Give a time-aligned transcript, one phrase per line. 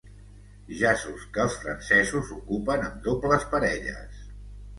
[0.77, 4.27] Jaços que els francesos ocupen amb dobles parelles.